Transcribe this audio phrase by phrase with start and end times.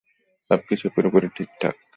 [0.49, 1.75] সবকিছু পুরোপুরি ঠিকঠাক।